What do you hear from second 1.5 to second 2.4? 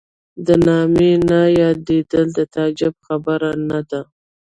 یادېدل د